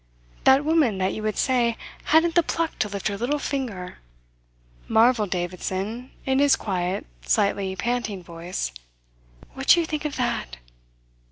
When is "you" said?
1.13-1.21, 9.79-9.85